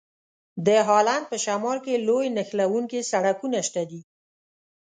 [0.65, 4.01] د هالند په شمال کې لوی نښلوونکي سړکونه شته دي.